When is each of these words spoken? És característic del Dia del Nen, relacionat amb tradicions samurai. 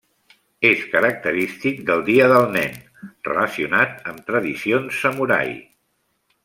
És 0.69 0.79
característic 0.93 1.83
del 1.91 2.01
Dia 2.07 2.31
del 2.33 2.47
Nen, 2.57 2.81
relacionat 3.29 3.97
amb 4.13 4.27
tradicions 4.31 5.03
samurai. 5.05 5.57